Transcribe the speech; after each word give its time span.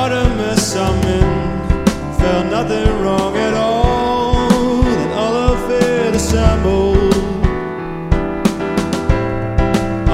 what 0.00 0.12
a 0.12 0.28
mess 0.40 0.76
I'm 0.76 1.02
in. 1.18 1.30
Felt 2.18 2.46
nothing 2.46 2.88
wrong 3.02 3.36
at 3.36 3.52
all, 3.52 4.48
Then 4.82 5.12
all 5.12 5.36
of 5.52 5.70
it 5.70 6.14
assembled. 6.14 7.14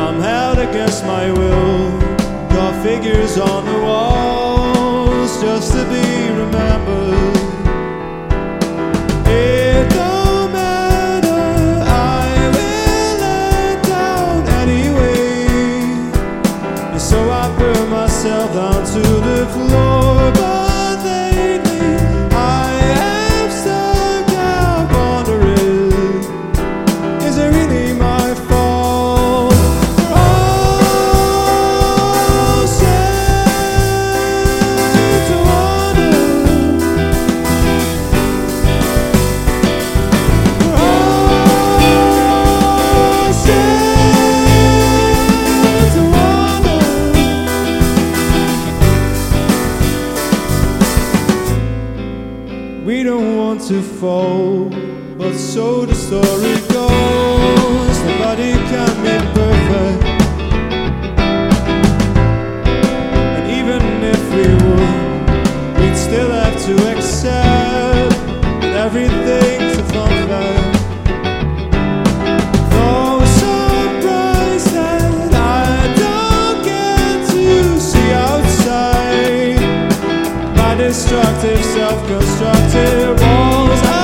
I'm 0.00 0.20
held 0.20 0.58
against 0.58 1.04
my 1.04 1.32
will. 1.32 1.98
Got 2.56 2.74
figures 2.84 3.36
on 3.38 3.64
the 3.64 3.78
walls 3.88 5.32
just 5.42 5.72
to 5.72 5.82
be 5.94 6.06
remembered. 6.42 7.41
Myself 17.88 18.52
down 18.54 18.84
to 18.84 19.00
the 19.00 19.46
floor. 19.52 20.31
Want 53.42 53.60
to 53.60 53.82
fall, 53.82 54.68
but 55.18 55.34
so 55.34 55.84
the 55.84 55.94
story 55.94 56.54
goes. 56.76 57.96
Nobody 58.08 58.52
can 58.70 58.92
be 59.06 59.16
perfect. 59.38 60.04
And 63.36 63.44
even 63.58 63.82
if 64.14 64.22
we 64.36 64.46
would, 64.64 65.80
we'd 65.80 65.96
still 65.96 66.30
have 66.30 66.56
to 66.66 66.74
accept 66.92 68.14
that 68.60 68.74
everything's 68.86 69.21
destructive, 81.02 81.64
self-constructive 81.64 83.20
walls. 83.20 84.01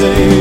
say 0.00 0.39